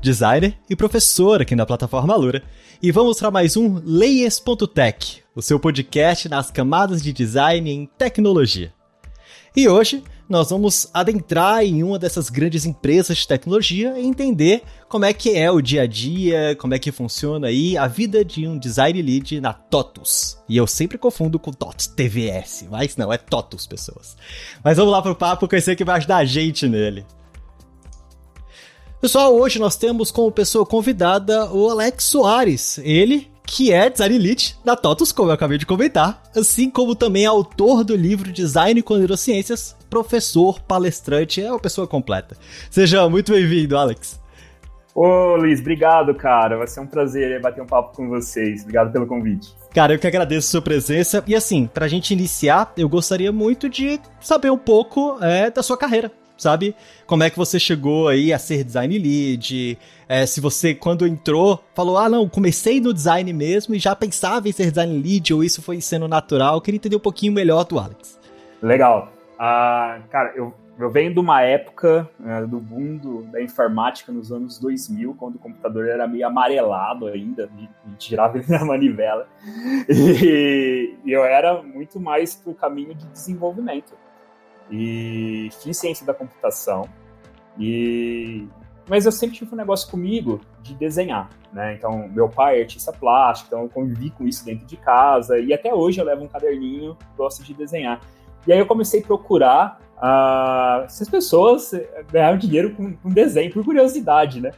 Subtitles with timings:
[0.00, 2.42] designer e professor aqui na plataforma Lura,
[2.82, 8.72] e vamos para mais um Layers.tech, o seu podcast nas camadas de design em tecnologia.
[9.54, 15.04] E hoje nós vamos adentrar em uma dessas grandes empresas de tecnologia e entender como
[15.04, 18.46] é que é o dia a dia, como é que funciona aí a vida de
[18.46, 20.38] um design lead na TOTUS.
[20.48, 24.16] E eu sempre confundo com TOTUS TVS, mas não, é TOTUS, pessoas.
[24.62, 27.04] Mas vamos lá pro papo conhecer que vai ajudar a gente nele.
[29.00, 32.76] Pessoal, hoje nós temos como pessoa convidada o Alex Soares.
[32.84, 37.24] Ele que é design lead da TOTUS, como eu acabei de comentar, assim como também
[37.24, 42.36] é autor do livro Design com Neurociências, professor, palestrante, é uma pessoa completa.
[42.70, 44.20] Seja muito bem-vindo, Alex.
[44.94, 46.58] Ô, Luiz, obrigado, cara.
[46.58, 48.60] Vai ser um prazer bater um papo com vocês.
[48.60, 49.48] Obrigado pelo convite.
[49.72, 51.24] Cara, eu que agradeço a sua presença.
[51.26, 55.78] E assim, pra gente iniciar, eu gostaria muito de saber um pouco é, da sua
[55.78, 56.74] carreira sabe?
[57.06, 59.78] Como é que você chegou aí a ser design lead?
[60.08, 64.48] É, se você, quando entrou, falou, ah, não, comecei no design mesmo e já pensava
[64.48, 66.54] em ser design lead, ou isso foi sendo natural.
[66.56, 68.18] Eu queria entender um pouquinho melhor do Alex.
[68.62, 69.12] Legal.
[69.34, 74.58] Uh, cara, eu, eu venho de uma época uh, do mundo da informática nos anos
[74.58, 79.28] 2000, quando o computador era meio amarelado ainda, de, de tirava ele na manivela.
[79.88, 83.92] E, e eu era muito mais pro caminho de desenvolvimento
[84.70, 86.88] e fiz ciência da computação.
[87.58, 88.46] E
[88.88, 91.74] mas eu sempre tive um negócio comigo de desenhar, né?
[91.74, 95.54] Então, meu pai é artista plástico, então eu convivi com isso dentro de casa e
[95.54, 98.00] até hoje eu levo um caderninho, gosto de desenhar.
[98.46, 101.70] E aí eu comecei a procurar uh, se as pessoas
[102.10, 104.50] ganharam dinheiro com, com desenho, por curiosidade, né?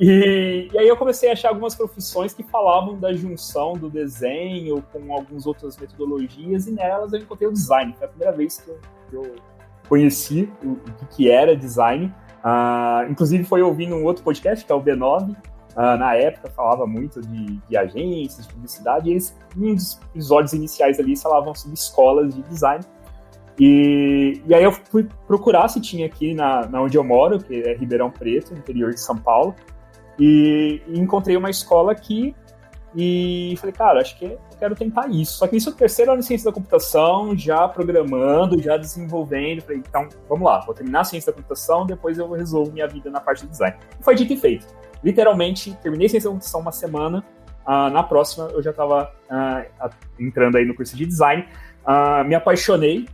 [0.00, 4.82] E, e, aí eu comecei a achar algumas profissões que falavam da junção do desenho
[4.92, 7.94] com algumas outras metodologias, e nelas eu encontrei o design.
[7.96, 9.36] Foi a primeira vez que eu, que eu
[9.88, 12.12] conheci o, o, que era design.
[12.44, 15.36] Uh, inclusive foi ouvindo um outro podcast, que é o B9, uh,
[15.76, 20.52] ah, na época falava muito de, de, agências, de publicidade, e eles, um dos episódios
[20.52, 22.84] iniciais ali, falavam sobre escolas de design.
[23.58, 27.62] E, e aí eu fui procurar se tinha aqui na, na onde eu moro, que
[27.62, 29.54] é Ribeirão Preto, interior de São Paulo,
[30.18, 32.34] e, e, encontrei uma escola aqui
[32.94, 35.38] e falei, cara, acho que quero tentar isso.
[35.38, 39.62] Só que isso é o terceiro ano de ciência da computação, já programando, já desenvolvendo.
[39.62, 43.10] Falei, então, vamos lá, vou terminar a ciência da computação, depois eu resolvo minha vida
[43.10, 43.76] na parte de design.
[43.98, 44.66] E foi dito e feito.
[45.02, 47.24] Literalmente, terminei ciência da computação uma semana,
[47.66, 49.64] uh, na próxima eu já estava ah,
[50.18, 51.44] entrando aí no curso de design.
[51.84, 53.06] Uh, me apaixonei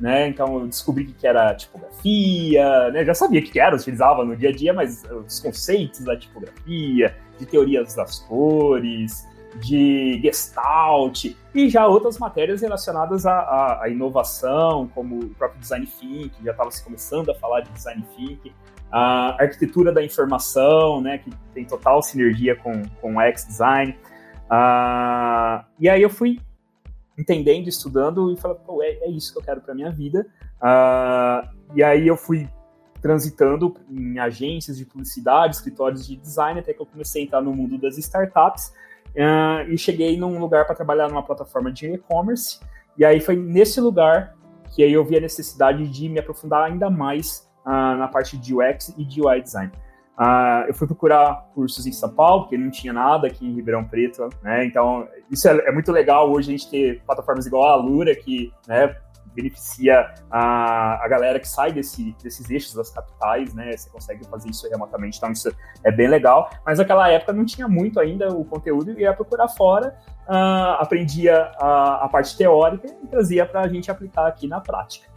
[0.00, 0.28] né?
[0.28, 3.04] Então eu descobri que era tipografia, né?
[3.04, 7.46] Já sabia que era, utilizava no dia a dia, mas os conceitos da tipografia, de
[7.46, 9.26] teorias das cores,
[9.60, 15.86] de Gestalt e já outras matérias relacionadas à, à, à inovação, como o próprio Design
[15.86, 18.52] Think, já estava se começando a falar de Design Think,
[18.90, 23.96] a arquitetura da informação, né, que tem total sinergia com, com o X-Design.
[24.44, 26.38] Uh, e aí eu fui
[27.18, 30.26] entendendo, estudando e falando, é, é isso que eu quero para minha vida.
[30.60, 32.48] Uh, e aí eu fui
[33.02, 37.52] transitando em agências de publicidade, escritórios de design, até que eu comecei a entrar no
[37.52, 38.72] mundo das startups
[39.16, 42.60] uh, e cheguei num lugar para trabalhar numa plataforma de e-commerce.
[42.96, 44.36] E aí foi nesse lugar
[44.70, 48.54] que aí eu vi a necessidade de me aprofundar ainda mais uh, na parte de
[48.54, 49.72] UX e de UI design.
[50.16, 53.84] Uh, eu fui procurar cursos em São Paulo, porque não tinha nada aqui em Ribeirão
[53.84, 54.64] Preto, né?
[54.64, 58.52] Então, isso é, é muito legal hoje a gente ter plataformas igual a Lura, que
[58.68, 58.94] né,
[59.34, 63.76] beneficia a, a galera que sai desse, desses eixos das capitais, né?
[63.76, 65.54] Você consegue fazer isso remotamente, então isso
[65.84, 66.50] é bem legal.
[66.64, 69.96] Mas naquela época não tinha muito ainda o conteúdo e ia procurar fora,
[70.28, 75.12] uh, aprendia a, a parte teórica e trazia para a gente aplicar aqui na prática.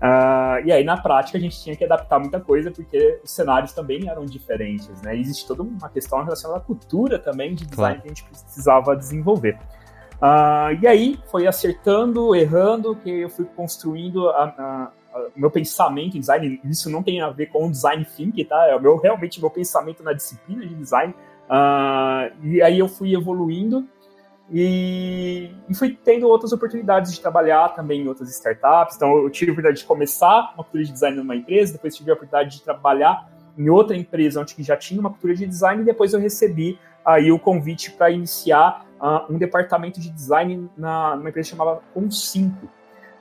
[0.00, 3.72] Uh, e aí, na prática, a gente tinha que adaptar muita coisa, porque os cenários
[3.72, 5.14] também eram diferentes, né?
[5.14, 8.00] Existe toda uma questão relacionada à cultura também de design claro.
[8.00, 9.58] que a gente precisava desenvolver.
[10.20, 16.60] Uh, e aí, foi acertando, errando, que eu fui construindo o meu pensamento em design.
[16.64, 18.66] Isso não tem a ver com o design thinking, tá?
[18.66, 21.14] É o meu, realmente meu pensamento na disciplina de design.
[21.48, 23.88] Uh, e aí eu fui evoluindo
[24.52, 28.96] e, e, fui tendo outras oportunidades de trabalhar também em outras startups.
[28.96, 32.10] Então, eu tive a oportunidade de começar uma cultura de design numa empresa, depois tive
[32.10, 35.84] a oportunidade de trabalhar em outra empresa onde já tinha uma cultura de design, e
[35.84, 41.28] depois eu recebi aí o convite para iniciar uh, um departamento de design na, numa
[41.30, 42.52] empresa chamada Com5.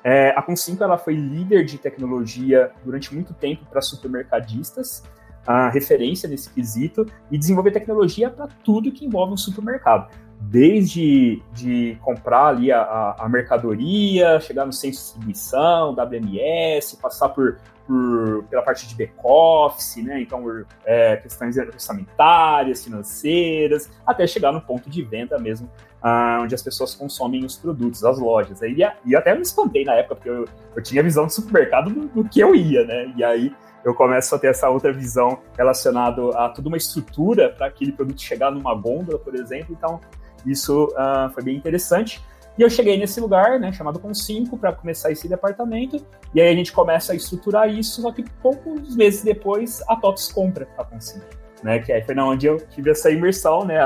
[0.04, 5.04] É, a Com5 ela foi líder de tecnologia durante muito tempo para supermercadistas,
[5.46, 10.10] a referência nesse quesito, e desenvolver tecnologia para tudo que envolve um supermercado
[10.40, 17.58] desde de comprar ali a, a, mercadoria, chegar no centro de distribuição, WMS, passar por,
[17.86, 20.22] por pela parte de back-office, né?
[20.22, 20.44] Então,
[20.86, 25.70] é, questões orçamentárias, financeiras, até chegar no ponto de venda mesmo,
[26.02, 28.62] ah, onde as pessoas consomem os produtos, as lojas.
[28.62, 32.08] E, e até me espantei na época, porque eu, eu tinha visão de supermercado do,
[32.08, 33.14] do que eu ia, né?
[33.18, 33.54] E aí
[33.84, 38.22] eu começo a ter essa outra visão relacionada a toda uma estrutura para aquele produto
[38.22, 39.76] chegar numa gôndola, por exemplo.
[39.78, 40.00] Então,
[40.46, 42.24] isso uh, foi bem interessante.
[42.58, 46.06] E eu cheguei nesse lugar, né, chamado com 5, para começar esse departamento.
[46.34, 50.32] E aí a gente começa a estruturar isso, só que poucos meses depois a TOTS
[50.32, 51.26] compra a com 5.
[51.64, 53.78] Né, que aí foi na onde eu tive essa imersão, né,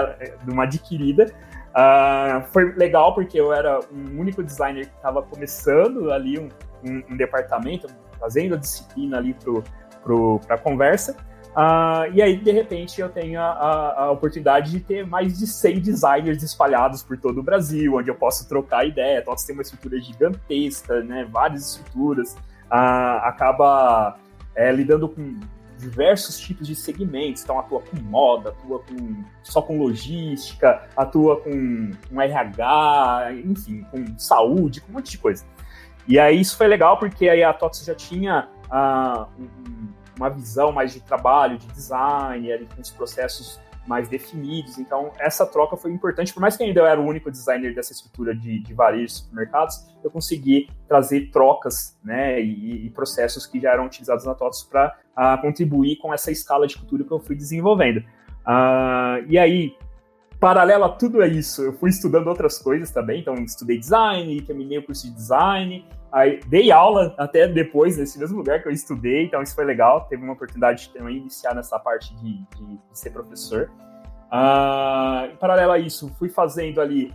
[0.44, 1.32] de uma adquirida.
[1.74, 6.50] Uh, foi legal porque eu era um único designer que estava começando ali um,
[6.84, 7.88] um, um, departamento,
[8.20, 11.16] fazendo a disciplina ali para a conversa.
[11.54, 15.46] Uh, e aí, de repente, eu tenho a, a, a, oportunidade de ter mais de
[15.46, 19.22] 100 designers espalhados por todo o Brasil, onde eu posso trocar ideia.
[19.22, 21.28] TOTS tem uma estrutura gigantesca, né?
[21.32, 22.34] várias estruturas.
[22.72, 24.18] Uh, acaba
[24.56, 25.40] é, lidando com
[25.78, 27.44] diversos tipos de segmentos.
[27.44, 34.18] Então, atua com moda, atua com, só com logística, atua com, com RH, enfim, com
[34.18, 35.46] saúde, com um monte de coisa.
[36.08, 40.72] E aí, isso foi legal, porque aí a TOTS já tinha uh, um uma visão
[40.72, 44.78] mais de trabalho, de design, ali, com os processos mais definidos.
[44.78, 46.34] Então, essa troca foi importante.
[46.34, 49.86] Por mais que ainda eu era o único designer dessa estrutura de, de varejo supermercados,
[50.04, 54.98] eu consegui trazer trocas né, e, e processos que já eram utilizados na TOTS para
[55.16, 57.98] ah, contribuir com essa escala de cultura que eu fui desenvolvendo.
[58.46, 59.76] Uh, e aí,
[60.44, 63.22] paralelo a tudo isso, eu fui estudando outras coisas também.
[63.22, 68.38] Então, estudei design, terminei o curso de design, Aí dei aula até depois, nesse mesmo
[68.38, 70.02] lugar que eu estudei, então isso foi legal.
[70.02, 73.72] Teve uma oportunidade de também iniciar nessa parte de, de, de ser professor.
[74.32, 77.12] Uh, em paralelo a isso, fui fazendo ali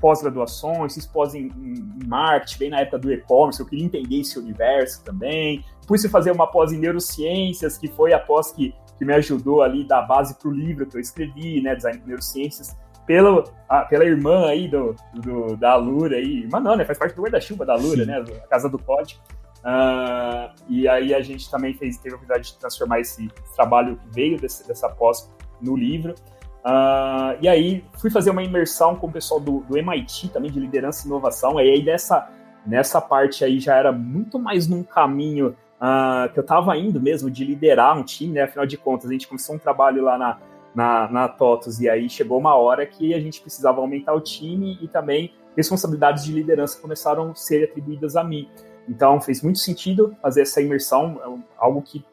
[0.00, 4.36] pós-graduações, fiz pós em, em, marketing, bem na época do e-commerce, eu queria entender esse
[4.36, 5.64] universo também.
[5.86, 9.82] Fui fazer uma pós em neurociências, que foi a pós que, que me ajudou ali
[9.82, 12.76] da base para o livro que eu escrevi, né, Design de Neurociências
[13.06, 16.84] pelo, a, pela irmã aí do, do, da Lura aí, irmã não, né?
[16.84, 18.06] Faz parte do guarda-chuva da Lura, Sim.
[18.06, 18.24] né?
[18.44, 19.20] A Casa do Código.
[19.60, 24.14] Uh, e aí a gente também fez, teve a oportunidade de transformar esse trabalho que
[24.14, 25.28] veio desse, dessa pós
[25.60, 26.14] no livro.
[26.64, 30.60] Uh, e aí fui fazer uma imersão com o pessoal do, do MIT também, de
[30.60, 31.58] liderança e inovação.
[31.60, 32.30] E aí nessa,
[32.66, 37.30] nessa parte aí já era muito mais num caminho uh, que eu estava indo mesmo,
[37.30, 38.42] de liderar um time, né?
[38.42, 40.38] Afinal de contas, a gente começou um trabalho lá na,
[40.74, 44.78] na, na TOTUS, e aí chegou uma hora que a gente precisava aumentar o time
[44.80, 48.48] e também responsabilidades de liderança começaram a ser atribuídas a mim.
[48.88, 52.04] Então fez muito sentido fazer essa imersão, é algo que,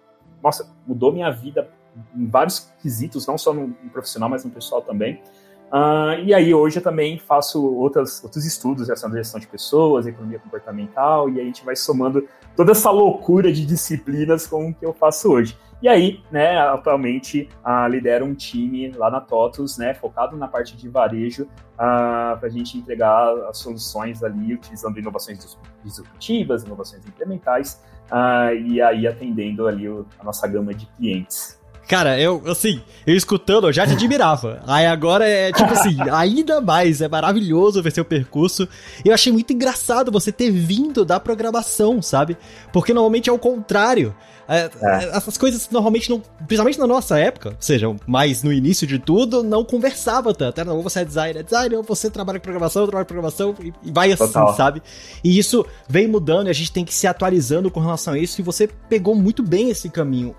[0.42, 1.70] nossa, mudou minha vida
[2.16, 5.22] em vários quesitos, não só no, no profissional, mas no pessoal também.
[5.68, 10.08] Uh, e aí hoje eu também faço outras, outros estudos relacionados à gestão de pessoas,
[10.08, 12.26] economia comportamental, e a gente vai somando
[12.56, 15.58] toda essa loucura de disciplinas com o que eu faço hoje.
[15.80, 20.76] E aí, né, atualmente uh, lidero um time lá na TOTUS, né, focado na parte
[20.76, 21.48] de varejo, uh,
[21.78, 28.82] ah, para a gente entregar as soluções ali, utilizando inovações disruptivas, inovações incrementais, uh, e
[28.82, 31.60] aí atendendo ali o, a nossa gama de clientes.
[31.88, 34.62] Cara, eu, assim, eu escutando, eu já te admirava.
[34.68, 38.68] Aí agora é, tipo assim, ainda mais, é maravilhoso ver seu percurso.
[39.06, 42.36] E eu achei muito engraçado você ter vindo da programação, sabe?
[42.74, 44.14] Porque normalmente é o contrário.
[44.50, 45.18] É, é.
[45.18, 49.44] Essas coisas normalmente não, principalmente na nossa época, ou seja, mais no início de tudo,
[49.44, 50.60] não conversava tanto.
[50.60, 53.14] Era, ou você é designer, é designer, ou você trabalha com programação, eu trabalho com
[53.14, 54.56] programação, e, e vai assim, Total.
[54.56, 54.82] sabe?
[55.24, 58.40] E isso vem mudando e a gente tem que se atualizando com relação a isso,
[58.40, 60.34] e você pegou muito bem esse caminho.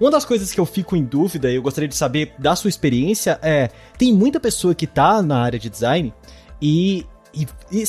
[0.00, 2.68] Uma das coisas que eu fico em dúvida e eu gostaria de saber da sua
[2.68, 6.12] experiência é: tem muita pessoa que tá na área de design
[6.60, 7.84] e, e, e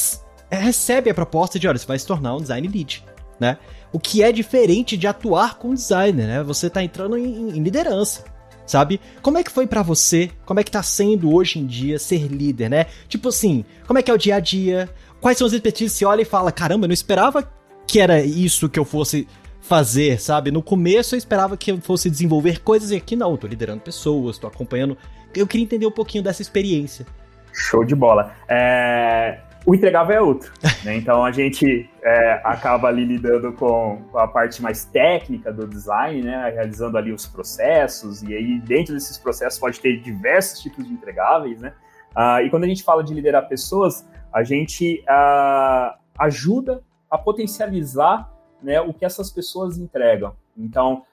[0.49, 3.03] recebe a proposta de, olha, você vai se tornar um design lead,
[3.39, 3.57] né?
[3.91, 6.43] O que é diferente de atuar com designer, né?
[6.43, 8.33] Você tá entrando em, em liderança
[8.65, 8.99] sabe?
[9.21, 10.31] Como é que foi para você?
[10.45, 12.85] Como é que tá sendo hoje em dia ser líder, né?
[13.07, 14.89] Tipo assim, como é que é o dia a dia?
[15.19, 15.93] Quais são as expectativas?
[15.93, 17.49] Você olha e fala, caramba, eu não esperava
[17.87, 19.27] que era isso que eu fosse
[19.63, 20.51] fazer, sabe?
[20.51, 24.37] No começo eu esperava que eu fosse desenvolver coisas e aqui não, tô liderando pessoas,
[24.37, 24.97] tô acompanhando.
[25.33, 27.05] Eu queria entender um pouquinho dessa experiência.
[27.53, 28.33] Show de bola.
[28.47, 29.39] É...
[29.65, 30.51] O entregável é outro,
[30.83, 30.97] né?
[30.97, 36.51] Então a gente é, acaba ali lidando com a parte mais técnica do design, né?
[36.53, 41.61] Realizando ali os processos, e aí dentro desses processos pode ter diversos tipos de entregáveis,
[41.61, 41.71] né?
[42.11, 48.32] Uh, e quando a gente fala de liderar pessoas, a gente uh, ajuda a potencializar
[48.63, 50.35] né, o que essas pessoas entregam.
[50.57, 51.03] Então,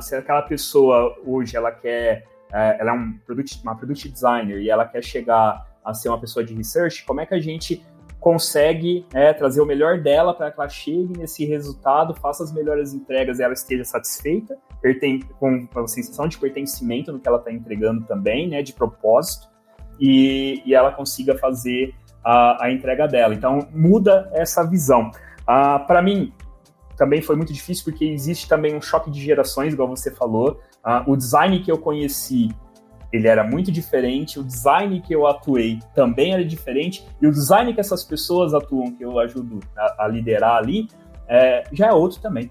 [0.00, 4.70] se aquela pessoa hoje ela quer, uh, ela é um product, uma product designer e
[4.70, 7.84] ela quer chegar a ser uma pessoa de research, como é que a gente
[8.18, 12.94] consegue é, trazer o melhor dela para que ela chegue nesse resultado, faça as melhores
[12.94, 14.56] entregas e ela esteja satisfeita,
[15.38, 19.46] com a sensação de pertencimento no que ela está entregando também, né, de propósito,
[20.00, 23.34] e, e ela consiga fazer a, a, entrega dela.
[23.34, 25.10] Então, muda essa visão.
[25.46, 26.32] Ah, para mim,
[26.96, 30.60] também foi muito difícil porque existe também um choque de gerações, igual você falou.
[30.84, 32.50] Uh, o design que eu conheci,
[33.12, 37.72] ele era muito diferente, o design que eu atuei também era diferente, e o design
[37.72, 40.88] que essas pessoas atuam, que eu ajudo a, a liderar ali,
[41.28, 42.50] é, já é outro também.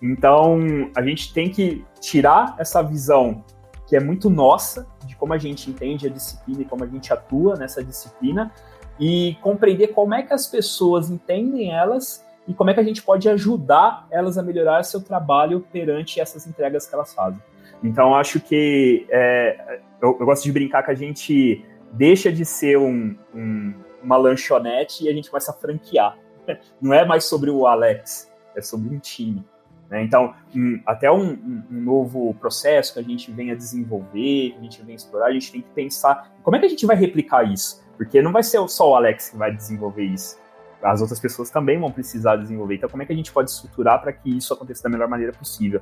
[0.00, 0.58] Então,
[0.96, 3.44] a gente tem que tirar essa visão
[3.86, 7.12] que é muito nossa, de como a gente entende a disciplina e como a gente
[7.12, 8.50] atua nessa disciplina,
[8.98, 13.02] e compreender como é que as pessoas entendem elas e como é que a gente
[13.02, 17.40] pode ajudar elas a melhorar seu trabalho perante essas entregas que elas fazem.
[17.82, 22.78] Então, acho que é, eu, eu, gosto de brincar que a gente deixa de ser
[22.78, 26.16] um, um, uma lanchonete e a gente começa a franquear.
[26.80, 29.44] Não é mais sobre o Alex, é sobre um time.
[29.90, 30.02] Né?
[30.02, 34.62] Então, um, até um, um, novo processo que a gente vem a desenvolver, que a
[34.62, 36.96] gente vem a explorar, a gente tem que pensar como é que a gente vai
[36.96, 37.82] replicar isso.
[37.96, 40.43] Porque não vai ser só o Alex que vai desenvolver isso
[40.84, 42.76] as outras pessoas também vão precisar desenvolver.
[42.76, 45.32] Então, como é que a gente pode estruturar para que isso aconteça da melhor maneira
[45.32, 45.80] possível?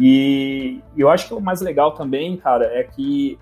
[0.00, 3.38] E eu acho que o mais legal também, cara, é que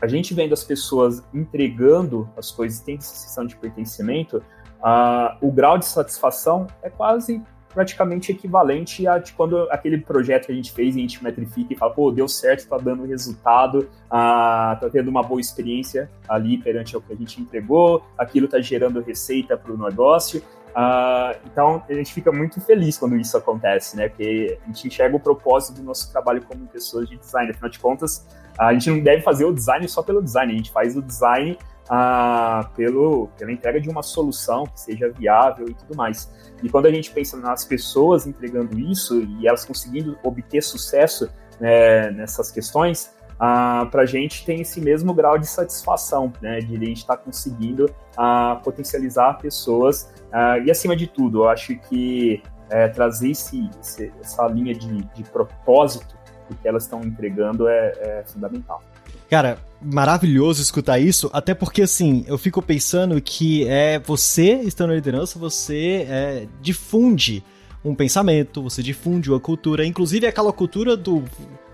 [0.00, 4.38] a gente vendo as pessoas entregando as coisas, tendo essa sensação de pertencimento,
[4.78, 10.52] uh, o grau de satisfação é quase praticamente equivalente a de quando aquele projeto que
[10.52, 13.88] a gente fez e a gente metrifica e fala, pô, deu certo, tá dando resultado,
[14.10, 18.60] ah, tá tendo uma boa experiência ali perante o que a gente entregou, aquilo tá
[18.60, 20.42] gerando receita para o negócio.
[20.74, 24.08] Ah, então a gente fica muito feliz quando isso acontece, né?
[24.08, 27.50] Porque a gente enxerga o propósito do nosso trabalho como pessoas de design.
[27.50, 28.26] Afinal de contas,
[28.58, 31.56] a gente não deve fazer o design só pelo design, a gente faz o design
[31.92, 36.30] ah, pelo, pela entrega de uma solução que seja viável e tudo mais.
[36.62, 41.28] E quando a gente pensa nas pessoas entregando isso e elas conseguindo obter sucesso
[41.58, 46.76] né, nessas questões, ah, para a gente tem esse mesmo grau de satisfação, né, de
[46.76, 50.08] a gente estar tá conseguindo ah, potencializar pessoas.
[50.30, 55.02] Ah, e acima de tudo, eu acho que é, trazer esse, esse, essa linha de,
[55.02, 56.16] de propósito
[56.62, 58.80] que elas estão entregando é, é fundamental.
[59.28, 64.96] Cara, maravilhoso escutar isso, até porque assim, eu fico pensando que é você estando na
[64.96, 67.42] liderança, você é, difunde
[67.84, 71.24] um pensamento, você difunde uma cultura, inclusive aquela cultura do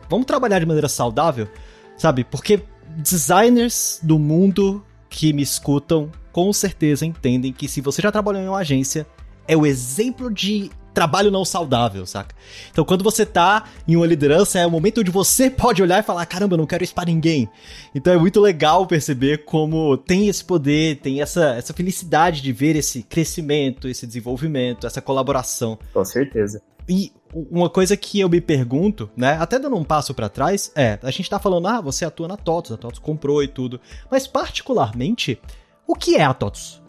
[0.09, 1.49] vamos trabalhar de maneira saudável,
[1.97, 2.23] sabe?
[2.23, 2.63] Porque
[2.97, 8.49] designers do mundo que me escutam com certeza entendem que se você já trabalhou em
[8.49, 9.07] uma agência,
[9.49, 12.35] é o exemplo de trabalho não saudável, saca?
[12.73, 16.03] Então, quando você tá em uma liderança, é o momento onde você pode olhar e
[16.03, 17.51] falar: caramba, eu não quero isso para ninguém.
[17.95, 22.77] Então, é muito legal perceber como tem esse poder, tem essa, essa felicidade de ver
[22.77, 25.79] esse crescimento, esse desenvolvimento, essa colaboração.
[25.93, 26.63] Com certeza.
[26.89, 30.99] E uma coisa que eu me pergunto, né, até dando um passo para trás, é,
[31.03, 34.27] a gente tá falando, ah, você atua na TOTOS, a TOTOS comprou e tudo, mas
[34.27, 35.39] particularmente,
[35.87, 36.81] o que é a TOTOS?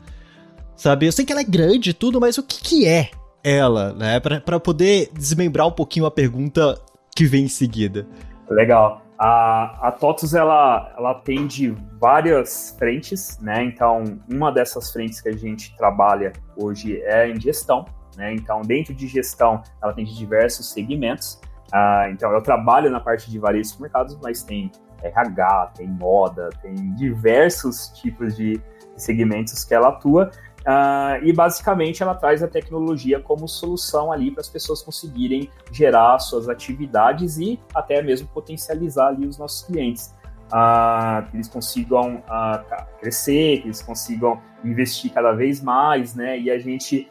[0.78, 3.10] Sabe, eu sei que ela é grande e tudo, mas o que que é
[3.48, 4.20] ela, né?
[4.20, 6.78] Para poder desmembrar um pouquinho a pergunta
[7.16, 8.06] que vem em seguida.
[8.50, 9.02] Legal.
[9.18, 13.64] A, a TOTUS, ela, ela atende várias frentes, né?
[13.64, 17.86] Então, uma dessas frentes que a gente trabalha hoje é em gestão,
[18.18, 18.34] né?
[18.34, 21.40] Então, dentro de gestão, ela tem diversos segmentos.
[21.72, 24.70] Ah, então, eu trabalho na parte de vários mercados, mas tem
[25.02, 28.62] RH, tem moda, tem diversos tipos de
[28.98, 30.32] segmentos que ela atua.
[30.68, 36.20] Uh, e basicamente ela traz a tecnologia como solução ali para as pessoas conseguirem gerar
[36.20, 40.14] suas atividades e até mesmo potencializar ali os nossos clientes.
[40.48, 46.38] Uh, que eles consigam uh, crescer, que eles consigam investir cada vez mais, né?
[46.38, 47.10] E a gente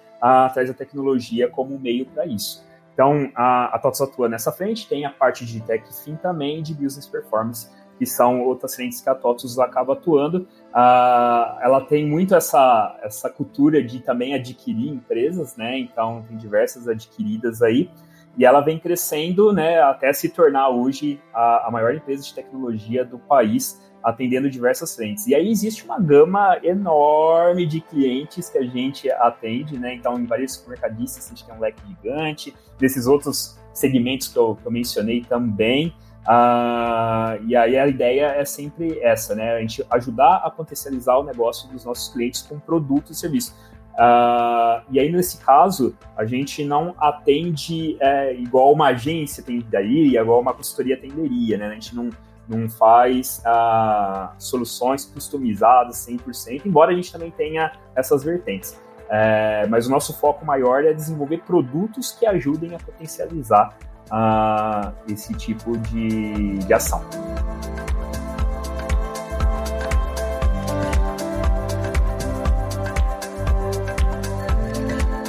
[0.52, 2.66] traz a tecnologia como meio para isso.
[2.92, 6.74] Então, a, a TOTS atua nessa frente, tem a parte de Tech Fin também, de
[6.74, 10.46] Business Performance, que são outras frentes que a TOTUS acaba atuando.
[10.70, 15.78] Uh, ela tem muito essa, essa cultura de também adquirir empresas, né?
[15.78, 17.90] Então, tem diversas adquiridas aí.
[18.36, 23.02] E ela vem crescendo, né, até se tornar hoje a, a maior empresa de tecnologia
[23.02, 25.26] do país, atendendo diversas frentes.
[25.26, 29.94] E aí existe uma gama enorme de clientes que a gente atende, né?
[29.94, 34.54] Então, em vários mercadistas, a gente tem um leque gigante, desses outros segmentos que eu,
[34.54, 35.94] que eu mencionei também.
[36.26, 39.54] Uh, e aí a ideia é sempre essa, né?
[39.54, 43.54] A gente ajudar a potencializar o negócio dos nossos clientes com produtos e serviços.
[43.94, 50.40] Uh, e aí, nesse caso, a gente não atende é, igual uma agência tenderia, igual
[50.40, 51.68] uma consultoria tenderia, né?
[51.68, 52.10] A gente não,
[52.48, 58.76] não faz uh, soluções customizadas 100%, embora a gente também tenha essas vertentes.
[59.08, 63.78] É, mas o nosso foco maior é desenvolver produtos que ajudem a potencializar
[64.10, 67.02] uh, esse tipo de, de ação.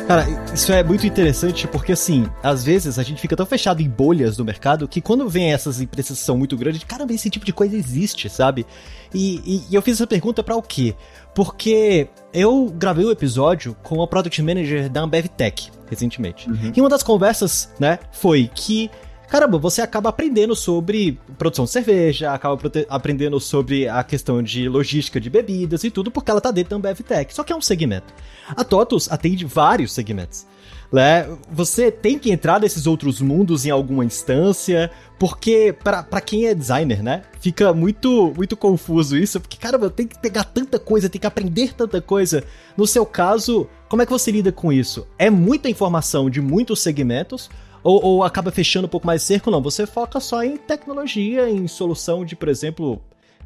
[0.08, 0.26] Cara,
[0.58, 4.38] isso é muito interessante porque, assim, às vezes a gente fica tão fechado em bolhas
[4.38, 7.54] do mercado que quando vem essas empresas que são muito grandes, caramba, esse tipo de
[7.54, 8.66] coisa existe, sabe?
[9.14, 10.96] E, e, e eu fiz essa pergunta para o quê?
[11.36, 16.50] Porque eu gravei um episódio com a Product Manager da Ambev Tech recentemente.
[16.50, 16.74] Uhum.
[16.76, 18.90] E uma das conversas, né, foi que
[19.28, 25.20] caramba, você acaba aprendendo sobre produção de cerveja, acaba aprendendo sobre a questão de logística
[25.20, 27.34] de bebidas e tudo, porque ela tá dentro da Ambev Tech.
[27.34, 28.14] Só que é um segmento.
[28.50, 30.46] A TOTUS atende vários segmentos.
[30.92, 31.28] Né?
[31.52, 37.04] Você tem que entrar nesses outros mundos em alguma instância, porque para quem é designer,
[37.04, 41.28] né, fica muito muito confuso isso, porque caramba, tem que pegar tanta coisa, tem que
[41.28, 42.42] aprender tanta coisa.
[42.78, 45.06] No seu caso, como é que você lida com isso?
[45.20, 47.50] É muita informação de muitos segmentos
[47.84, 49.52] ou, ou acaba fechando um pouco mais cerco?
[49.52, 53.02] Não, você foca só em tecnologia, em solução de, por exemplo,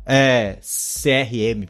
[0.06, 1.68] é, CRM.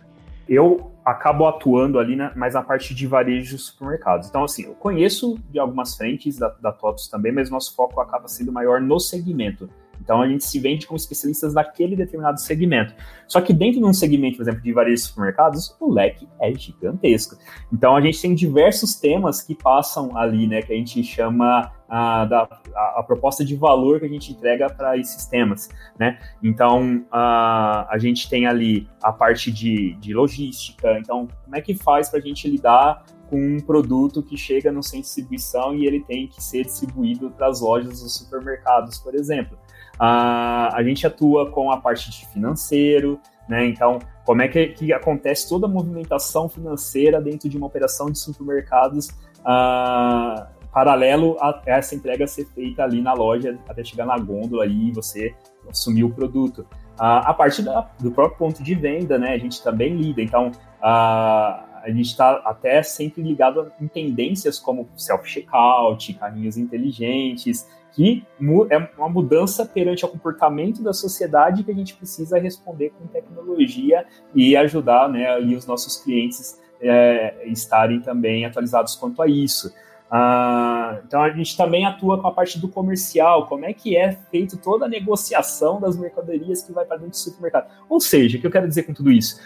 [0.47, 4.27] Eu acabo atuando ali na, mais na parte de varejo de supermercados.
[4.27, 8.27] Então, assim, eu conheço de algumas frentes da, da TOTOS também, mas nosso foco acaba
[8.27, 9.69] sendo maior no segmento.
[10.01, 12.93] Então a gente se vende como especialistas daquele determinado segmento.
[13.27, 17.37] Só que dentro de um segmento, por exemplo, de de supermercados, o leque é gigantesco.
[17.71, 22.25] Então a gente tem diversos temas que passam ali, né, que a gente chama a,
[22.25, 26.17] da, a, a, proposta de valor que a gente entrega para esses temas, né?
[26.41, 31.75] Então, a, a gente tem ali a parte de, de logística, então, como é que
[31.75, 35.85] faz para a gente lidar com um produto que chega no centro de distribuição e
[35.85, 39.57] ele tem que ser distribuído para as lojas dos supermercados, por exemplo.
[39.99, 43.65] A gente atua com a parte de financeiro, né?
[43.65, 48.17] Então, como é que, que acontece toda a movimentação financeira dentro de uma operação de
[48.17, 54.65] supermercados uh, paralelo a essa entrega ser feita ali na loja até chegar na gôndola
[54.65, 55.35] e você
[55.69, 56.65] assumir o produto.
[56.97, 60.51] a parte da, do próprio ponto de venda, né, a gente também lida, então
[60.81, 68.25] a gente está até sempre ligado em tendências como self-checkout, carrinhos inteligentes, que
[68.69, 74.05] é uma mudança perante o comportamento da sociedade que a gente precisa responder com tecnologia
[74.33, 79.73] e ajudar né, ali os nossos clientes é, estarem também atualizados quanto a isso.
[80.13, 84.11] Ah, então a gente também atua com a parte do comercial, como é que é
[84.29, 87.71] feito toda a negociação das mercadorias que vai para dentro do supermercado.
[87.87, 89.39] Ou seja, o que eu quero dizer com tudo isso?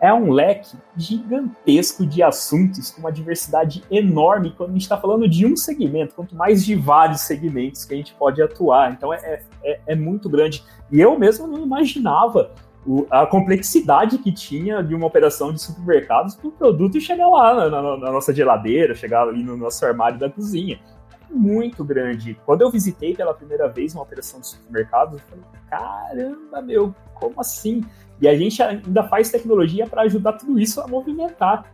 [0.00, 5.28] É um leque gigantesco de assuntos com uma diversidade enorme quando a gente está falando
[5.28, 8.92] de um segmento, quanto mais de vários segmentos que a gente pode atuar.
[8.92, 10.64] Então é, é, é muito grande.
[10.90, 12.50] E eu mesmo não imaginava
[12.86, 17.54] o, a complexidade que tinha de uma operação de supermercados para o produto chegar lá
[17.54, 20.80] na, na, na, nossa geladeira, chegar ali no nosso armário da cozinha.
[21.28, 22.36] Muito grande.
[22.44, 27.40] Quando eu visitei pela primeira vez uma operação de supermercados, eu falei, caramba, meu, como
[27.40, 27.84] assim?
[28.20, 31.64] E a gente ainda faz tecnologia para ajudar tudo isso a movimentar.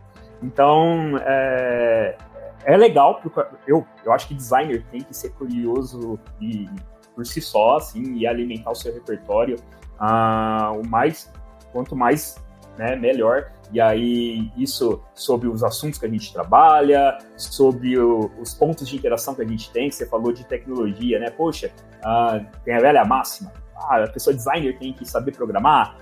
[0.41, 2.17] Então, é,
[2.63, 3.21] é legal,
[3.65, 6.69] eu, eu acho que designer tem que ser curioso e,
[7.15, 9.57] por si só, assim, e alimentar o seu repertório
[9.99, 11.31] ah, o mais,
[11.71, 12.35] quanto mais,
[12.77, 13.51] né, melhor.
[13.71, 18.95] E aí, isso sobre os assuntos que a gente trabalha, sobre o, os pontos de
[18.95, 21.29] interação que a gente tem, você falou de tecnologia, né?
[21.29, 21.71] Poxa,
[22.03, 23.51] ah, tem a velha máxima.
[23.75, 25.97] Ah, a pessoa designer tem que saber programar.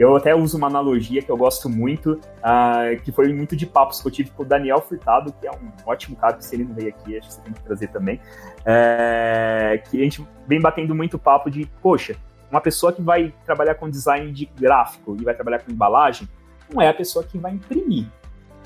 [0.00, 4.00] Eu até uso uma analogia que eu gosto muito, uh, que foi muito de papos
[4.00, 6.64] que eu tive com o Daniel Furtado, que é um ótimo cara, que se ele
[6.64, 8.18] não veio aqui, acho que você tem que trazer também.
[8.64, 12.16] É, que a gente vem batendo muito papo de, poxa,
[12.50, 16.26] uma pessoa que vai trabalhar com design de gráfico e vai trabalhar com embalagem,
[16.72, 18.06] não é a pessoa que vai imprimir,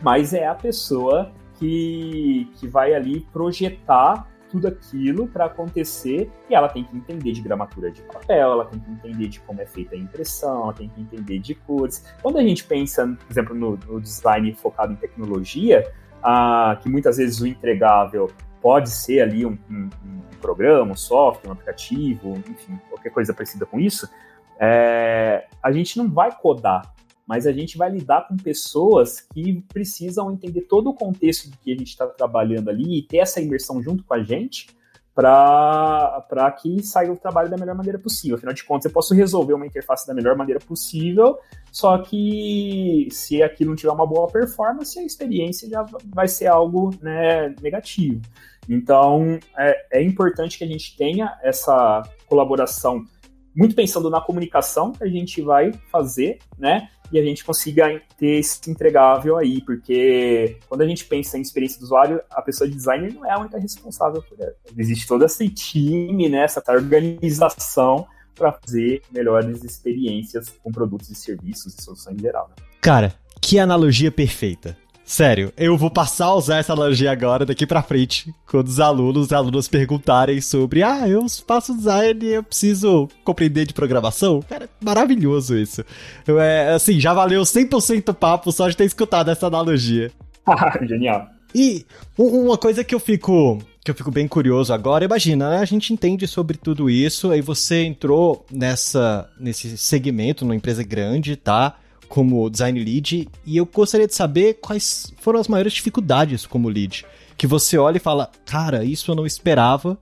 [0.02, 6.68] mas é a pessoa que, que vai ali projetar tudo aquilo para acontecer e ela
[6.68, 9.96] tem que entender de gramatura de papel, ela tem que entender de como é feita
[9.96, 12.04] a impressão, ela tem que entender de cores.
[12.22, 17.16] Quando a gente pensa, por exemplo, no, no design focado em tecnologia, ah, que muitas
[17.16, 18.30] vezes o entregável
[18.62, 23.66] pode ser ali um, um, um, programa, um software, um aplicativo, enfim, qualquer coisa parecida
[23.66, 24.08] com isso,
[24.60, 26.94] é, a gente não vai codar,
[27.26, 31.72] mas a gente vai lidar com pessoas que precisam entender todo o contexto de que
[31.72, 34.66] a gente está trabalhando ali e ter essa imersão junto com a gente
[35.14, 38.36] para que saia o trabalho da melhor maneira possível.
[38.36, 41.38] Afinal de contas, eu posso resolver uma interface da melhor maneira possível,
[41.70, 46.90] só que se aquilo não tiver uma boa performance, a experiência já vai ser algo
[47.00, 48.20] né, negativo.
[48.68, 53.04] Então, é, é importante que a gente tenha essa colaboração
[53.54, 56.88] muito pensando na comunicação que a gente vai fazer, né?
[57.12, 61.78] E a gente consiga ter esse entregável aí, porque quando a gente pensa em experiência
[61.78, 64.54] do usuário, a pessoa de designer não é a única responsável por ela.
[64.76, 71.74] Existe todo esse time, né, essa organização para fazer melhores experiências com produtos e serviços
[71.78, 72.48] e soluções em geral.
[72.48, 72.64] Né?
[72.80, 74.76] Cara, que analogia perfeita.
[75.04, 79.30] Sério, eu vou passar a usar essa analogia agora, daqui pra frente, quando os alunos
[79.30, 84.40] e alunas perguntarem sobre, ah, eu faço design e eu preciso compreender de programação.
[84.48, 85.84] Cara, maravilhoso isso.
[86.26, 90.10] É, assim, já valeu 100% papo só de ter escutado essa analogia.
[90.88, 91.28] Genial.
[91.54, 91.84] E
[92.18, 95.92] uma coisa que eu fico que eu fico bem curioso agora, imagina, né, a gente
[95.92, 101.76] entende sobre tudo isso, aí você entrou nessa nesse segmento, numa empresa grande, tá?
[102.14, 107.04] Como design lead e eu gostaria de saber quais foram as maiores dificuldades como lead.
[107.36, 109.98] Que você olha e fala, cara, isso eu não esperava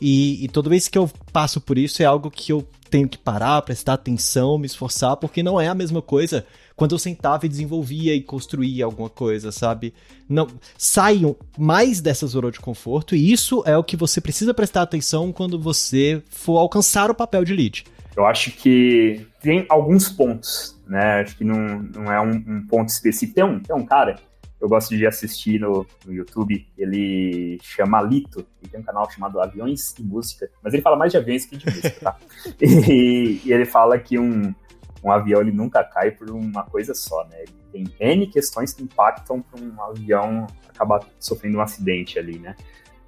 [0.00, 3.18] e, e toda vez que eu passo por isso é algo que eu tenho que
[3.18, 7.48] parar, prestar atenção, me esforçar, porque não é a mesma coisa quando eu sentava e
[7.48, 9.92] desenvolvia e construía alguma coisa, sabe?
[10.28, 10.46] Não
[10.78, 15.32] saiam mais dessa zona de conforto e isso é o que você precisa prestar atenção
[15.32, 17.84] quando você for alcançar o papel de lead.
[18.16, 21.20] Eu acho que tem alguns pontos né?
[21.20, 23.34] Acho que não, não é um, um, ponto específico.
[23.34, 24.16] Tem um, tem um cara,
[24.60, 29.40] eu gosto de assistir no, no YouTube, ele chama Lito, ele tem um canal chamado
[29.40, 32.16] Aviões e Música, mas ele fala mais de aviões que de música, tá?
[32.60, 34.54] e, e, ele fala que um,
[35.02, 37.42] um avião ele nunca cai por uma coisa só, né?
[37.42, 42.54] Ele tem N questões que impactam para um avião acabar sofrendo um acidente ali, né?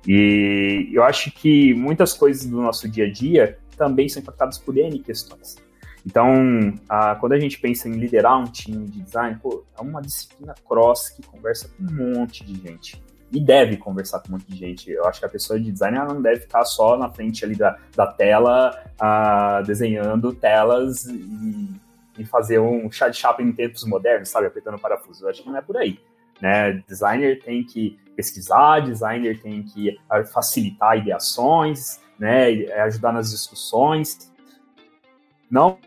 [0.07, 4.77] E eu acho que muitas coisas do nosso dia a dia também são impactadas por
[4.77, 5.57] N questões.
[6.05, 10.01] Então, a, quando a gente pensa em liderar um time de design, pô, é uma
[10.01, 13.03] disciplina cross que conversa com um monte de gente.
[13.31, 14.91] E deve conversar com um monte de gente.
[14.91, 17.55] Eu acho que a pessoa de design ela não deve ficar só na frente ali
[17.55, 21.71] da, da tela, uh, desenhando telas e,
[22.19, 24.47] e, fazer um chá de chapa em tempos modernos, sabe?
[24.47, 25.25] Apertando parafuso.
[25.25, 25.99] Eu acho que não é por aí.
[26.41, 26.83] Né?
[26.89, 32.51] Designer tem que pesquisar, designer tem que ah, facilitar ideações, né?
[32.83, 34.33] ajudar nas discussões.
[35.49, 35.79] Não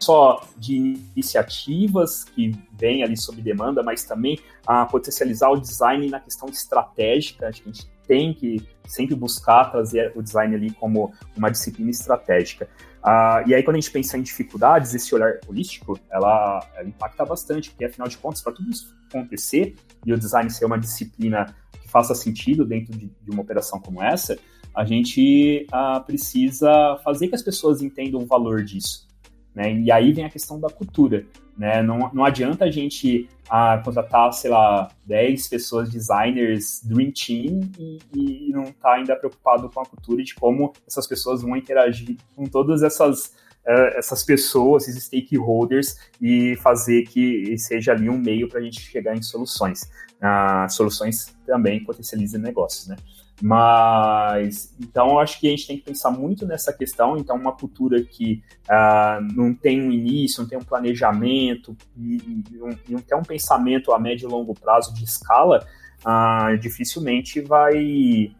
[0.00, 6.18] só de iniciativas que vêm ali sob demanda, mas também a potencializar o design na
[6.18, 7.48] questão estratégica.
[7.48, 11.90] Acho que a gente tem que sempre buscar trazer o design ali como uma disciplina
[11.90, 12.68] estratégica.
[13.06, 17.24] Uh, e aí, quando a gente pensa em dificuldades, esse olhar holístico, ela, ela impacta
[17.24, 21.54] bastante, porque afinal de contas, para tudo isso acontecer e o design ser uma disciplina
[21.80, 24.36] que faça sentido dentro de, de uma operação como essa,
[24.74, 29.06] a gente uh, precisa fazer que as pessoas entendam o valor disso.
[29.54, 29.72] Né?
[29.72, 31.24] E aí vem a questão da cultura.
[31.56, 31.82] Né?
[31.82, 38.48] Não, não adianta a gente ah, contratar, sei lá, 10 pessoas, designers, Dream Team, e,
[38.48, 42.16] e não estar tá ainda preocupado com a cultura de como essas pessoas vão interagir
[42.34, 43.34] com todas essas,
[43.66, 48.80] uh, essas pessoas, esses stakeholders, e fazer que seja ali um meio para a gente
[48.80, 49.82] chegar em soluções.
[50.16, 52.96] Uh, soluções também potencializam negócios, né?
[53.42, 57.18] Mas, então, eu acho que a gente tem que pensar muito nessa questão.
[57.18, 62.92] Então, uma cultura que uh, não tem um início, não tem um planejamento e, e,
[62.92, 65.66] e até um pensamento a médio e longo prazo de escala,
[66.00, 68.30] uh, dificilmente vai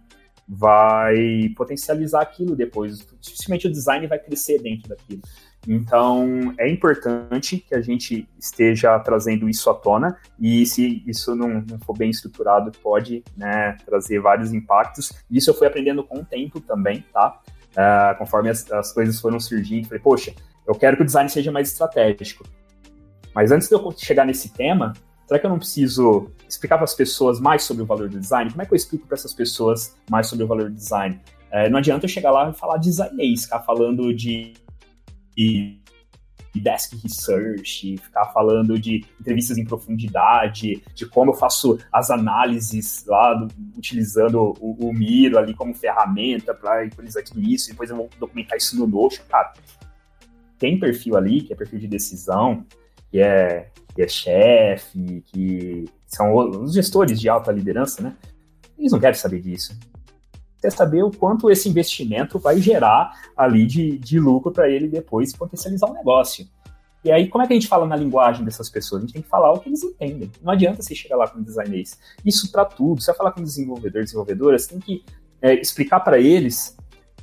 [0.48, 3.06] vai potencializar aquilo depois.
[3.20, 5.22] Dificilmente o design vai crescer dentro daquilo.
[5.66, 11.64] Então, é importante que a gente esteja trazendo isso à tona e se isso não,
[11.68, 15.12] não for bem estruturado, pode né, trazer vários impactos.
[15.28, 17.40] Isso eu fui aprendendo com o tempo também, tá?
[17.72, 20.32] Uh, conforme as, as, coisas foram surgindo, falei, poxa,
[20.66, 22.44] eu quero que o design seja mais estratégico.
[23.34, 24.94] Mas antes de eu chegar nesse tema,
[25.26, 28.50] será que eu não preciso explicar para as pessoas mais sobre o valor do design?
[28.50, 31.20] Como é que eu explico para essas pessoas mais sobre o valor do design?
[31.52, 34.54] Uh, não adianta eu chegar lá e falar designês, ficar falando de
[35.36, 43.04] e desk research, ficar falando de entrevistas em profundidade, de como eu faço as análises
[43.06, 47.90] lá, do, utilizando o, o, Miro ali como ferramenta para equalizar tudo isso, e depois
[47.90, 49.22] eu vou documentar isso no Notion.
[49.28, 49.52] Cara,
[50.58, 52.64] tem perfil ali, que é perfil de decisão,
[53.16, 58.14] que é, que é chefe, que são os gestores de alta liderança, né?
[58.78, 59.74] Eles não querem saber disso
[60.60, 65.36] quer saber o quanto esse investimento vai gerar ali de, de lucro para ele depois
[65.36, 66.48] potencializar o negócio.
[67.04, 69.02] E aí, como é que a gente fala na linguagem dessas pessoas?
[69.02, 70.30] A gente tem que falar o que eles entendem.
[70.42, 71.96] Não adianta você chegar lá com designers.
[72.24, 73.00] Isso para tudo.
[73.00, 75.04] Você vai falar com desenvolvedor, desenvolvedora, você tem que
[75.40, 76.76] é, explicar para eles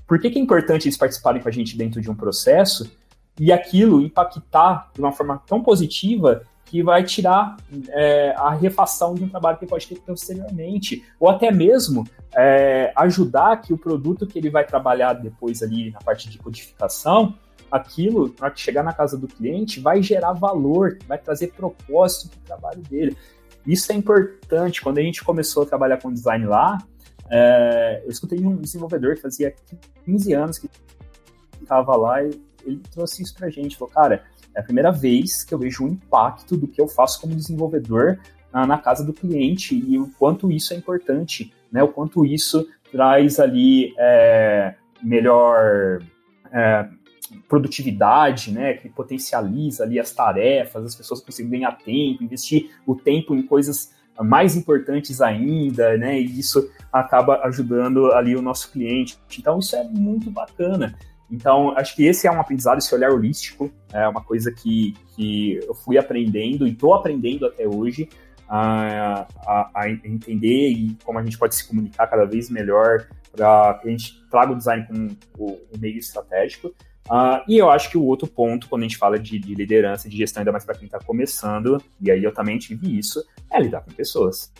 [0.07, 2.89] por que, que é importante eles participarem com a gente dentro de um processo
[3.39, 7.57] e aquilo impactar de uma forma tão positiva que vai tirar
[7.89, 12.03] é, a refação de um trabalho que pode ter posteriormente, ou até mesmo
[12.35, 17.35] é, ajudar que o produto que ele vai trabalhar depois ali na parte de codificação,
[17.71, 22.43] aquilo, que chegar na casa do cliente, vai gerar valor, vai trazer propósito para o
[22.43, 23.17] trabalho dele.
[23.65, 24.81] Isso é importante.
[24.81, 26.77] Quando a gente começou a trabalhar com design lá,
[27.29, 29.53] é, eu escutei um desenvolvedor que fazia
[30.05, 30.69] 15 anos que
[31.61, 32.31] estava lá e
[32.65, 33.77] ele trouxe isso para a gente.
[33.77, 34.23] Falou, cara,
[34.55, 38.19] é a primeira vez que eu vejo o impacto do que eu faço como desenvolvedor
[38.51, 41.81] na, na casa do cliente e o quanto isso é importante, né?
[41.83, 46.01] O quanto isso traz ali é, melhor
[46.51, 46.87] é,
[47.49, 48.75] produtividade, né?
[48.75, 53.91] Que potencializa ali as tarefas, as pessoas conseguem ganhar tempo, investir o tempo em coisas
[54.21, 56.19] mais importantes ainda, né?
[56.19, 59.17] E isso acaba ajudando ali o nosso cliente.
[59.39, 60.95] Então isso é muito bacana.
[61.33, 65.59] Então, acho que esse é um aprendizado, esse olhar holístico, é uma coisa que, que
[65.67, 68.07] eu fui aprendendo e estou aprendendo até hoje
[68.47, 73.79] a, a, a, entender e como a gente pode se comunicar cada vez melhor para
[73.81, 76.67] que a gente traga o design como o, meio estratégico.
[77.09, 80.07] Uh, e eu acho que o outro ponto, quando a gente fala de, de liderança,
[80.07, 83.59] de gestão, ainda mais para quem está começando, e aí eu também tive isso, é
[83.59, 84.53] lidar com pessoas.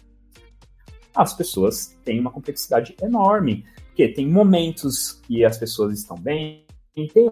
[1.15, 3.63] As pessoas têm uma complexidade enorme.
[3.93, 6.62] Porque tem momentos que as pessoas estão bem,
[6.93, 7.31] tem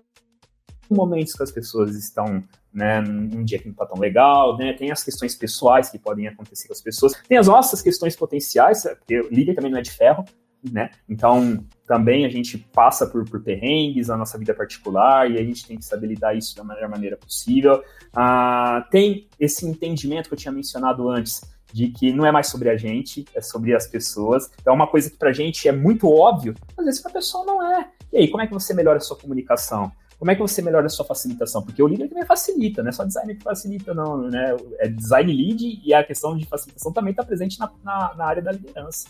[0.89, 2.43] momentos que as pessoas estão
[2.73, 6.27] né, num dia que não está tão legal, né, tem as questões pessoais que podem
[6.27, 9.81] acontecer com as pessoas, tem as nossas questões potenciais, porque o líder também não é
[9.81, 10.23] de ferro,
[10.71, 15.43] né, então também a gente passa por, por perrengues na nossa vida particular e a
[15.43, 17.83] gente tem que saber lidar isso da melhor maneira possível.
[18.13, 21.41] Ah, tem esse entendimento que eu tinha mencionado antes,
[21.73, 24.51] de que não é mais sobre a gente, é sobre as pessoas.
[24.65, 27.89] É uma coisa que pra gente é muito óbvio, às vezes pra pessoa não é.
[28.11, 29.91] E aí, como é que você melhora a sua comunicação?
[30.19, 31.63] Como é que você melhora a sua facilitação?
[31.63, 34.55] Porque o líder também facilita, não é só design que facilita, não, né?
[34.77, 38.41] É design lead e a questão de facilitação também está presente na, na, na, área
[38.41, 39.07] da liderança,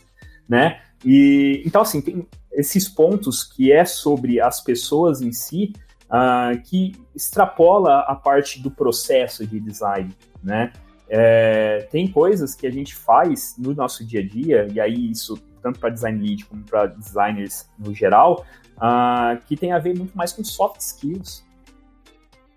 [0.47, 0.79] né?
[1.03, 5.73] E, então, assim, tem esses pontos que é sobre as pessoas em si,
[6.05, 10.71] uh, que extrapola a parte do processo de design, né?
[11.09, 15.37] É, tem coisas que a gente faz no nosso dia a dia, e aí isso
[15.61, 18.45] tanto para design lead como para designers no geral,
[18.77, 21.43] uh, que tem a ver muito mais com soft skills.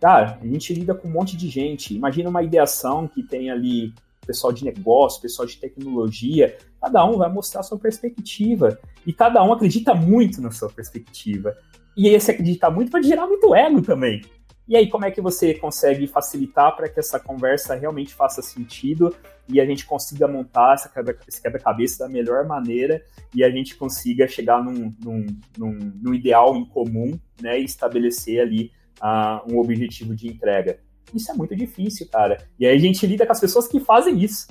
[0.00, 1.94] Cara, a gente lida com um monte de gente.
[1.94, 7.31] Imagina uma ideação que tem ali pessoal de negócio, pessoal de tecnologia, cada um vai
[7.31, 8.79] mostrar a sua perspectiva.
[9.07, 11.55] E cada um acredita muito na sua perspectiva.
[11.96, 14.22] E esse acreditar muito pode gerar muito ego também.
[14.66, 19.14] E aí, como é que você consegue facilitar para que essa conversa realmente faça sentido
[19.46, 23.77] e a gente consiga montar essa quebra, esse quebra-cabeça da melhor maneira e a gente
[23.77, 25.27] consiga chegar num, num,
[25.59, 28.72] num, num ideal em comum né, e estabelecer ali
[29.03, 30.79] uh, um objetivo de entrega?
[31.14, 32.38] Isso é muito difícil, cara.
[32.59, 34.48] E aí a gente lida com as pessoas que fazem isso.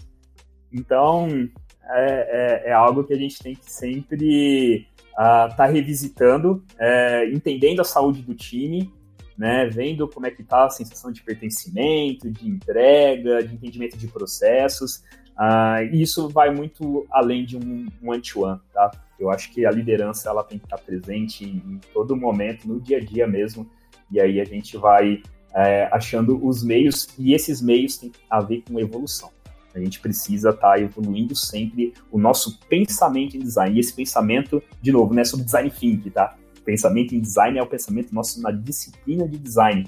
[0.71, 1.28] Então,
[1.89, 7.28] é, é, é algo que a gente tem que sempre estar uh, tá revisitando, é,
[7.32, 8.93] entendendo a saúde do time
[9.38, 14.08] né, vendo como é que está a sensação de pertencimento, de entrega, de entendimento de
[14.08, 15.04] processos.
[15.34, 18.91] Uh, e isso vai muito além de um one-to-one, tá?
[19.19, 22.80] Eu acho que a liderança ela tem que estar presente em, em todo momento, no
[22.80, 23.67] dia a dia mesmo,
[24.12, 25.24] e aí a gente vai
[25.56, 29.32] é, achando os meios, e esses meios têm a ver com evolução.
[29.74, 33.76] A gente precisa estar evoluindo sempre o nosso pensamento em design.
[33.76, 36.36] E esse pensamento, de novo, não é sobre design thinking, tá?
[36.63, 39.88] Pensamento em design é o pensamento nosso na disciplina de design.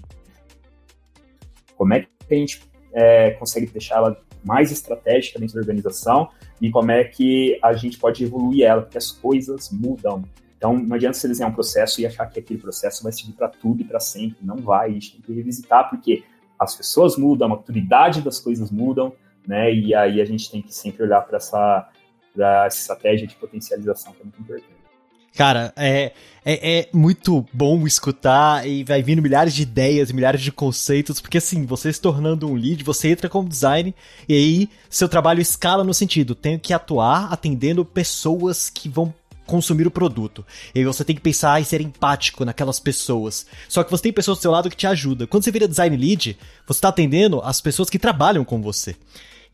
[1.75, 2.61] Como é que a gente
[2.93, 6.29] é, consegue deixar ela mais estratégica dentro da organização
[6.61, 10.23] e como é que a gente pode evoluir ela, porque as coisas mudam.
[10.57, 13.49] Então, não adianta você desenhar um processo e achar que aquele processo vai servir para
[13.49, 14.38] tudo e para sempre.
[14.41, 16.23] Não vai, a gente tem que revisitar, porque
[16.57, 19.13] as pessoas mudam, a maturidade das coisas mudam,
[19.45, 19.73] né?
[19.73, 21.89] E aí a gente tem que sempre olhar para essa,
[22.38, 24.74] essa estratégia de potencialização, que é muito importante.
[25.35, 26.13] Cara, é,
[26.45, 31.39] é, é, muito bom escutar e vai vindo milhares de ideias, milhares de conceitos, porque
[31.39, 33.93] assim, você se tornando um lead, você entra como design
[34.29, 39.13] e aí seu trabalho escala no sentido, tenho que atuar atendendo pessoas que vão
[39.45, 40.45] consumir o produto.
[40.73, 43.45] E aí você tem que pensar e ser empático naquelas pessoas.
[43.67, 45.27] Só que você tem pessoas do seu lado que te ajudam.
[45.27, 48.95] Quando você vira design lead, você está atendendo as pessoas que trabalham com você.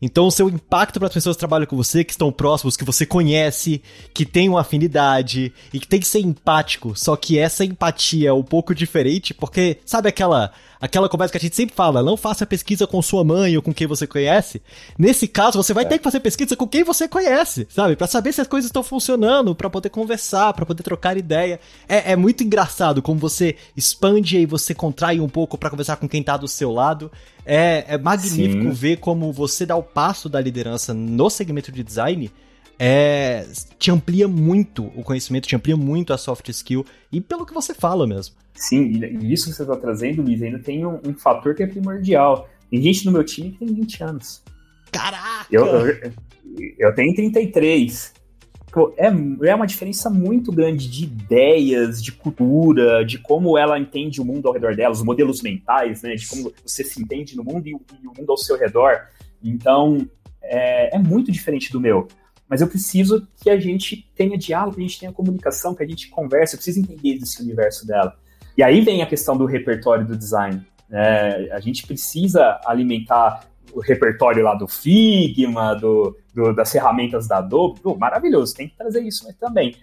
[0.04, 2.84] Então, o seu impacto para as pessoas que trabalham com você, que estão próximos, que
[2.84, 3.80] você conhece,
[4.12, 6.92] que tem uma afinidade e que tem que ser empático.
[6.96, 11.40] Só que essa empatia é um pouco diferente, porque sabe aquela aquela conversa que a
[11.40, 14.60] gente sempre fala, não faça pesquisa com sua mãe ou com quem você conhece.
[14.98, 15.86] Nesse caso, você vai é.
[15.86, 17.94] ter que fazer pesquisa com quem você conhece, sabe?
[17.94, 21.60] Para saber se as coisas estão funcionando, para poder conversar, para poder trocar ideia.
[21.88, 26.08] É, é, muito engraçado como você expande e você contrai um pouco para conversar com
[26.08, 27.12] quem tá do seu lado.
[27.46, 28.70] É, é magnífico Sim.
[28.70, 32.30] ver como você dá o passo da liderança no segmento de design
[32.78, 33.46] é,
[33.78, 37.74] te amplia muito o conhecimento, te amplia muito a soft skill e pelo que você
[37.74, 38.34] fala mesmo.
[38.54, 41.66] Sim, e isso que você está trazendo, Luiz, ainda tem um, um, fator que é
[41.66, 42.48] primordial.
[42.70, 44.42] Tem gente no meu time que tem 20 anos.
[44.90, 45.46] Caraca!
[45.50, 46.12] Eu, eu,
[46.78, 48.14] eu tenho 33.
[48.72, 54.20] Pô, é, é uma diferença muito grande de ideias, de cultura, de como ela entende
[54.20, 56.14] o mundo ao redor dela, os modelos mentais, né?
[56.14, 59.02] De como você se entende no mundo e, e o mundo ao seu redor.
[59.42, 60.08] Então,
[60.42, 62.08] é, é muito diferente do meu
[62.52, 65.86] mas eu preciso que a gente tenha diálogo, que a gente tenha comunicação, que a
[65.86, 68.14] gente converse, eu preciso entender desse universo dela.
[68.54, 70.62] E aí vem a questão do repertório do design.
[70.86, 71.48] Né?
[71.50, 77.80] A gente precisa alimentar o repertório lá do Figma, do, do das ferramentas da Adobe.
[77.80, 79.74] Pô, maravilhoso, tem que trazer isso também.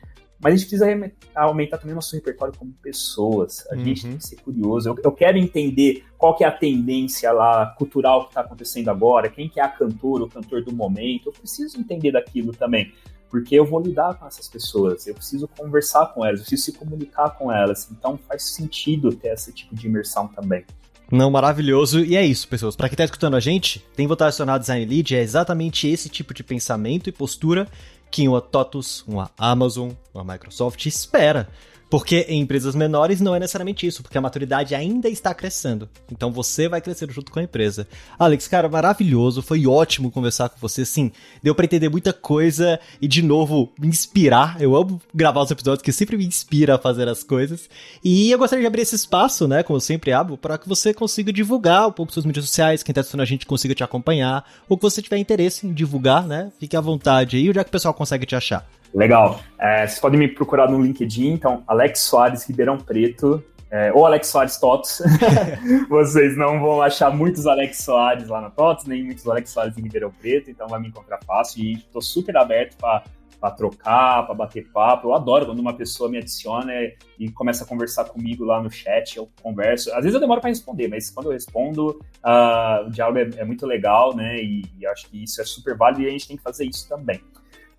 [0.41, 3.67] Mas a gente precisa aumentar também o nosso repertório como pessoas.
[3.69, 3.83] A uhum.
[3.83, 4.89] gente tem que ser curioso.
[4.89, 9.29] Eu, eu, quero entender qual que é a tendência lá cultural que está acontecendo agora,
[9.29, 11.29] quem que é a cantora, o cantor do momento.
[11.29, 12.93] Eu preciso entender daquilo também
[13.29, 16.73] porque eu vou lidar com essas pessoas, eu preciso conversar com elas, eu preciso se
[16.73, 17.87] comunicar com elas.
[17.91, 20.65] Então faz sentido ter esse tipo de imersão também.
[21.11, 22.03] Não, maravilhoso.
[22.03, 22.75] E é isso, pessoas.
[22.75, 26.43] Para quem tá escutando a gente, tem acionar Design Lead, é exatamente esse tipo de
[26.43, 27.67] pensamento e postura
[28.11, 31.49] que uma TOTUS, uma Amazon, uma Microsoft espera.
[31.89, 35.89] Porque em empresas menores não é necessariamente isso, porque a maturidade ainda está crescendo.
[36.11, 37.87] Então você vai crescer junto com a empresa.
[38.17, 40.85] Alex, cara, maravilhoso, foi ótimo conversar com você.
[40.85, 44.61] Sim, deu para entender muita coisa e de novo me inspirar.
[44.61, 47.67] Eu amo gravar os episódios que sempre me inspira a fazer as coisas.
[48.03, 50.93] E eu gostaria de abrir esse espaço, né, como eu sempre abro, para que você
[50.93, 54.45] consiga divulgar um pouco suas mídias sociais, quem tá assistindo a gente consiga te acompanhar,
[54.67, 56.51] ou que você tiver interesse em divulgar, né?
[56.59, 58.67] Fique à vontade aí, onde é que o pessoal consegue te achar?
[58.93, 59.39] Legal.
[59.59, 64.27] É, vocês podem me procurar no LinkedIn, então, Alex Soares Ribeirão Preto, é, ou Alex
[64.27, 65.01] Soares Tots.
[65.87, 69.81] Vocês não vão achar muitos Alex Soares lá na Tots, nem muitos Alex Soares em
[69.81, 71.63] Ribeirão Preto, então vai me encontrar fácil.
[71.63, 75.09] E estou super aberto para trocar, para bater papo.
[75.09, 76.73] Eu adoro quando uma pessoa me adiciona
[77.19, 79.17] e começa a conversar comigo lá no chat.
[79.17, 79.91] Eu converso.
[79.91, 83.45] Às vezes eu demoro para responder, mas quando eu respondo, uh, o diálogo é, é,
[83.45, 84.41] muito legal, né?
[84.41, 86.89] E, e acho que isso é super válido e a gente tem que fazer isso
[86.89, 87.21] também.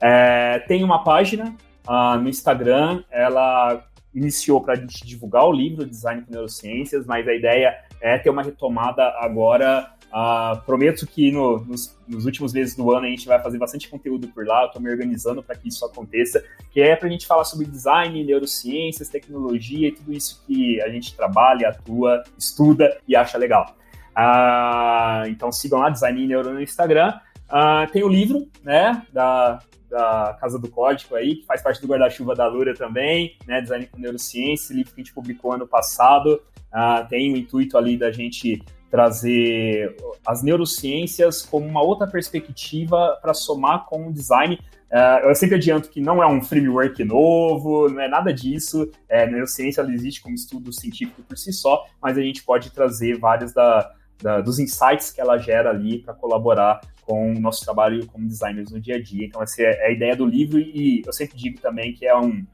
[0.00, 1.54] É, tem uma página
[1.86, 3.84] uh, no Instagram, ela
[4.14, 8.30] iniciou para a gente divulgar o livro Design com Neurociências, mas a ideia é ter
[8.30, 9.92] uma retomada agora.
[10.10, 13.88] Uh, prometo que no, nos, nos, últimos meses do ano a gente vai fazer bastante
[13.88, 17.10] conteúdo por lá, eu estou me organizando para que isso aconteça, que é para a
[17.12, 22.98] gente falar sobre design, neurociências, tecnologia e tudo isso que a gente trabalha, atua, estuda
[23.06, 23.76] e acha legal.
[24.10, 27.12] Uh, então sigam lá, Design Neuro no Instagram.
[27.50, 29.58] Uh, tem o livro, né, da,
[29.90, 33.60] da Casa do Código aí, que faz parte do guarda-chuva da Lura também, né?
[33.60, 36.40] Design com Neurociência, livro que a gente publicou ano passado.
[36.72, 43.34] Uh, tem o intuito ali da gente trazer as neurociências como uma outra perspectiva para
[43.34, 44.58] somar com o design.
[44.90, 48.90] Uh, eu sempre adianto que não é um framework novo, não é nada disso.
[49.08, 53.18] É, neurociência ela existe como estudo científico por si só, mas a gente pode trazer
[53.18, 58.06] vários da, da, dos insights que ela gera ali para colaborar com o nosso trabalho
[58.06, 59.26] como designers no dia a dia.
[59.26, 62.46] Então, essa é a ideia do livro e eu sempre digo também que é um,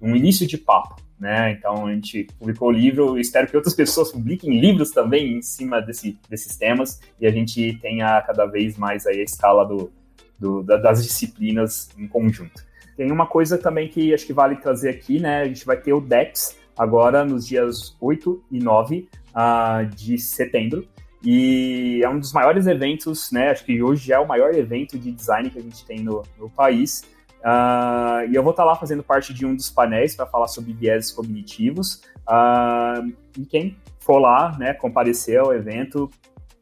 [0.00, 1.02] um início de papo.
[1.18, 1.50] Né?
[1.50, 5.82] Então, a gente publicou o livro, espero que outras pessoas publiquem livros também em cima
[5.82, 9.90] desse, desses temas e a gente tenha cada vez mais aí a escala do,
[10.38, 12.64] do, das disciplinas em conjunto.
[12.96, 15.42] Tem uma coisa também que acho que vale trazer aqui, né?
[15.42, 20.16] A gente vai ter o DEX agora nos dias 8 e 9 uh, ah, de
[20.18, 20.86] setembro.
[21.24, 23.50] E é um dos maiores eventos, né?
[23.50, 26.50] Acho que hoje é o maior evento de design que a gente tem no, no
[26.50, 27.02] país.
[27.40, 30.72] Uh, e eu vou estar lá fazendo parte de um dos painéis para falar sobre
[30.74, 32.02] viéses cognitivos.
[32.28, 36.10] Uh, e quem for lá, né, comparecer ao evento,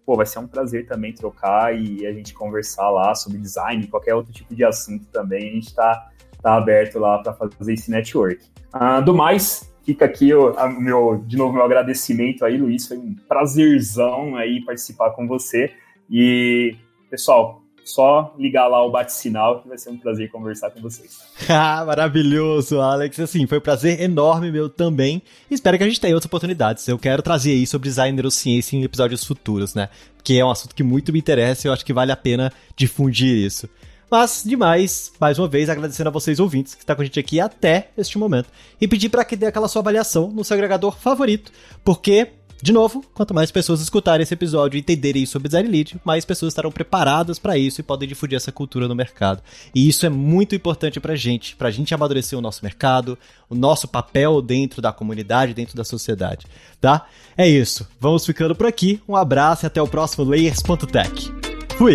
[0.06, 4.14] pô, vai ser um prazer também trocar e a gente conversar lá sobre design, qualquer
[4.14, 5.50] outro tipo de assunto também.
[5.50, 6.08] A gente está
[6.40, 8.44] tá aberto lá para fazer esse network.
[8.74, 12.86] Uh, do mais, Fica aqui o meu, de novo meu agradecimento aí, Luiz.
[12.86, 15.72] Foi um prazerzão aí participar com você.
[16.08, 16.76] E,
[17.10, 21.18] pessoal, só ligar lá o bate-sinal que vai ser um prazer conversar com vocês.
[21.48, 23.18] ah, maravilhoso, Alex.
[23.18, 25.20] Assim, foi um prazer enorme meu também.
[25.50, 26.86] Espero que a gente tenha outras oportunidades.
[26.86, 29.88] Eu quero trazer aí sobre design e neurociência em episódios futuros, né?
[30.22, 32.52] Que é um assunto que muito me interessa e eu acho que vale a pena
[32.76, 33.68] difundir isso.
[34.12, 37.18] Mas, demais, mais uma vez, agradecendo a vocês ouvintes que estão tá com a gente
[37.18, 38.50] aqui até este momento.
[38.78, 41.50] E pedir para que dê aquela sua avaliação no seu agregador favorito,
[41.82, 42.28] porque
[42.60, 46.52] de novo, quanto mais pessoas escutarem esse episódio e entenderem sobre design lead, mais pessoas
[46.52, 49.42] estarão preparadas para isso e podem difundir essa cultura no mercado.
[49.74, 53.88] E isso é muito importante pra gente, pra gente amadurecer o nosso mercado, o nosso
[53.88, 56.46] papel dentro da comunidade, dentro da sociedade,
[56.78, 57.06] tá?
[57.34, 57.88] É isso.
[57.98, 59.00] Vamos ficando por aqui.
[59.08, 61.32] Um abraço e até o próximo Layers.tech.
[61.78, 61.94] Fui!